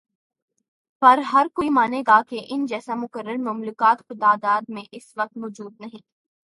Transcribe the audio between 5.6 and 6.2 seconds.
نہیں۔